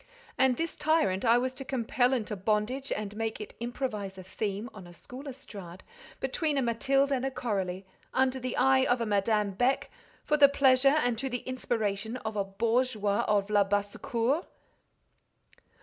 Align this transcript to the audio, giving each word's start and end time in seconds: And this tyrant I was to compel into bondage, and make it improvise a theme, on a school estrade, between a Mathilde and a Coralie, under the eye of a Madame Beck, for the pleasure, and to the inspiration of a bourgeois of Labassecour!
And 0.35 0.57
this 0.57 0.75
tyrant 0.75 1.23
I 1.23 1.37
was 1.37 1.53
to 1.53 1.63
compel 1.63 2.11
into 2.11 2.35
bondage, 2.35 2.91
and 2.91 3.15
make 3.15 3.39
it 3.39 3.53
improvise 3.59 4.17
a 4.17 4.23
theme, 4.23 4.67
on 4.73 4.87
a 4.87 4.95
school 4.95 5.27
estrade, 5.27 5.83
between 6.19 6.57
a 6.57 6.61
Mathilde 6.63 7.11
and 7.11 7.23
a 7.23 7.29
Coralie, 7.29 7.85
under 8.11 8.39
the 8.39 8.57
eye 8.57 8.83
of 8.83 8.99
a 8.99 9.05
Madame 9.05 9.51
Beck, 9.51 9.91
for 10.25 10.37
the 10.37 10.49
pleasure, 10.49 10.95
and 11.03 11.19
to 11.19 11.29
the 11.29 11.43
inspiration 11.47 12.17
of 12.25 12.35
a 12.35 12.43
bourgeois 12.43 13.23
of 13.27 13.51
Labassecour! 13.51 14.47